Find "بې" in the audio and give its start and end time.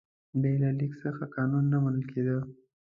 0.41-0.51